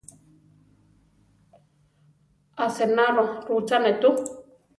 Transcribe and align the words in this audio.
Asénaro 2.65 3.25
rutzane 3.47 3.91
tú. 4.01 4.09